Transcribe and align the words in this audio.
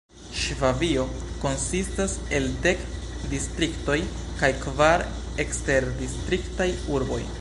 Ŝvabio 0.43 1.01
konsistas 1.43 2.15
el 2.37 2.49
dek 2.63 2.81
distriktoj 3.35 3.99
kaj 4.41 4.51
kvar 4.65 5.05
eksterdistriktaj 5.45 6.69
urboj. 6.99 7.23